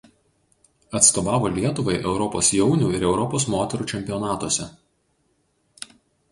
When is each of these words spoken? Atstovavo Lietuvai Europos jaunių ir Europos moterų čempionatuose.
Atstovavo 0.99 1.51
Lietuvai 1.57 1.99
Europos 2.11 2.49
jaunių 2.61 2.89
ir 3.01 3.07
Europos 3.11 3.47
moterų 3.57 3.89
čempionatuose. 3.95 4.69